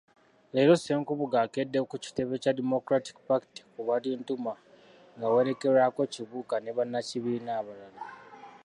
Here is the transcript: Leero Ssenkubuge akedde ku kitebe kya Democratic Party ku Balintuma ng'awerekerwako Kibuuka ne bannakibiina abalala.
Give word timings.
Leero 0.53 0.73
Ssenkubuge 0.77 1.37
akedde 1.45 1.79
ku 1.89 1.95
kitebe 2.03 2.33
kya 2.43 2.57
Democratic 2.59 3.15
Party 3.27 3.59
ku 3.71 3.79
Balintuma 3.87 4.53
ng'awerekerwako 5.17 6.01
Kibuuka 6.13 6.55
ne 6.59 6.71
bannakibiina 6.77 7.51
abalala. 7.59 8.01